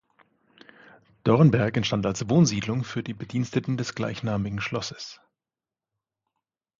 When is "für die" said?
2.83-3.13